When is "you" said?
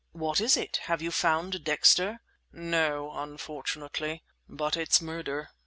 1.03-1.11